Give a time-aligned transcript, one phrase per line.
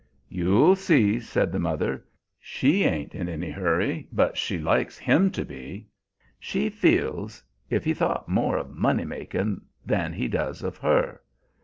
[0.29, 2.03] "You'll see," said the mother.
[2.39, 5.89] "She ain't in any hurry, but she likes him to be.
[6.39, 11.21] She feels's if he thought more of money makin' than he does of her.